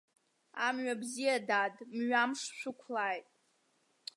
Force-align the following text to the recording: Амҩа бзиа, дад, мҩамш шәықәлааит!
Амҩа 0.67 0.95
бзиа, 1.01 1.37
дад, 1.47 1.75
мҩамш 1.97 2.41
шәықәлааит! 2.57 3.27